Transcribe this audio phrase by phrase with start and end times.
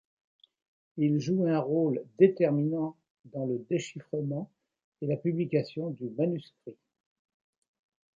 [0.97, 4.49] Il joue un rôle déterminant dans le déchiffrement
[5.03, 6.75] et la publication du manuscrit.